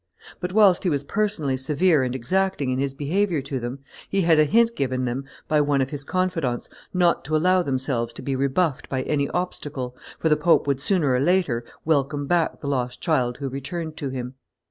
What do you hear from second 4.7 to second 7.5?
given them by one of his confidants not to